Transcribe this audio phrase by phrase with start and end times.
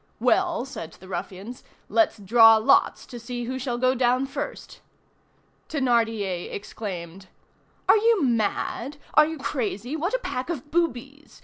[0.19, 4.81] "Well," said the ruffians, "let's draw lots to see who shall go down first."
[5.69, 7.27] Thénardier exclaimed:—
[7.87, 8.97] "Are you mad!
[9.13, 9.95] Are you crazy!
[9.95, 11.39] What a pack of boobies!